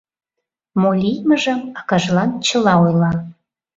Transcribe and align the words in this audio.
Мо 0.81 0.89
лиймыжым 1.01 1.59
акажлан 1.79 2.31
чыла 2.47 2.73
ойла. 2.83 3.11